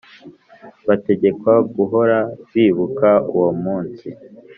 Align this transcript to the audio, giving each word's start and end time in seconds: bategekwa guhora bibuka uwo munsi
bategekwa 0.87 1.53
guhora 1.75 2.19
bibuka 2.51 3.09
uwo 3.33 3.49
munsi 3.63 4.07